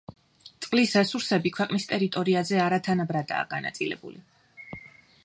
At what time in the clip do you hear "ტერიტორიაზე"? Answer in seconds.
1.91-2.59